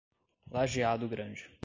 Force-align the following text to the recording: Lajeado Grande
Lajeado 0.51 1.05
Grande 1.07 1.45